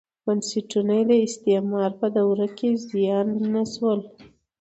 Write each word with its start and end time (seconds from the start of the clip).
بنسټونه 0.25 0.93
یې 0.99 1.03
د 1.09 1.11
استعمار 1.25 1.91
په 1.99 2.07
دوره 2.17 2.47
کې 2.57 2.69
زیان 2.89 3.27
نه 3.53 3.63
شول. 3.73 3.99